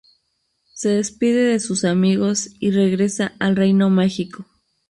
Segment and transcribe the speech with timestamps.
[0.73, 4.47] Se despide de sus amigos, y regresa al Reino Mágico.